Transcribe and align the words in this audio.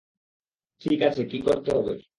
ঠিক 0.81 1.01
আছে, 1.01 1.21
কী 1.25 1.39
করতে 1.41 1.69
হবে। 1.71 2.01